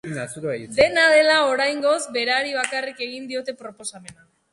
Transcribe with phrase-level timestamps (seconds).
[0.77, 4.27] Dena dela, oraingoz, berari bakarrik egin diote proposamena.